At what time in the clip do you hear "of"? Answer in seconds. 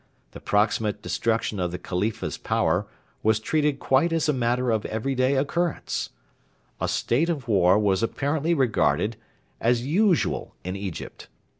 1.59-1.69, 4.71-4.83, 7.29-7.47